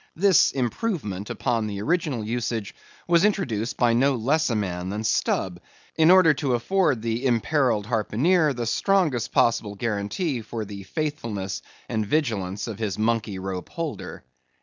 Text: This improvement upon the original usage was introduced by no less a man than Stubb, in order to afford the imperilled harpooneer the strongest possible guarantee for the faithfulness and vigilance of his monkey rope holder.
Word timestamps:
This 0.15 0.51
improvement 0.51 1.29
upon 1.29 1.67
the 1.67 1.79
original 1.79 2.23
usage 2.25 2.73
was 3.07 3.23
introduced 3.23 3.77
by 3.77 3.93
no 3.93 4.15
less 4.15 4.49
a 4.49 4.55
man 4.55 4.89
than 4.89 5.03
Stubb, 5.03 5.59
in 5.95 6.09
order 6.09 6.33
to 6.33 6.55
afford 6.55 7.03
the 7.03 7.23
imperilled 7.23 7.85
harpooneer 7.85 8.51
the 8.55 8.65
strongest 8.65 9.31
possible 9.31 9.75
guarantee 9.75 10.41
for 10.41 10.65
the 10.65 10.81
faithfulness 10.81 11.61
and 11.87 12.03
vigilance 12.03 12.65
of 12.65 12.79
his 12.79 12.97
monkey 12.97 13.37
rope 13.37 13.69
holder. 13.69 14.23